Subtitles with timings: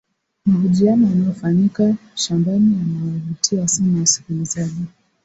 [0.45, 4.85] mahojiano yanayofanyika shambani yanawavutia sana wasikilizaji